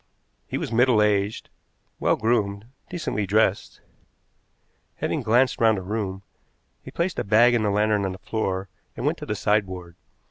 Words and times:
He 0.47 0.57
was 0.57 0.71
middle 0.71 0.99
aged, 0.99 1.51
well 1.99 2.15
groomed, 2.15 2.65
decently 2.89 3.27
dressed. 3.27 3.81
Having 4.95 5.21
glanced 5.21 5.61
round 5.61 5.77
the 5.77 5.83
room, 5.83 6.23
he 6.81 6.89
placed 6.89 7.19
a 7.19 7.23
bag 7.23 7.53
and 7.53 7.63
the 7.63 7.69
lantern 7.69 8.03
on 8.05 8.11
the 8.13 8.17
floor 8.17 8.67
and 8.97 9.05
went 9.05 9.19
to 9.19 9.27
the 9.27 9.35
sideboard. 9.35 9.95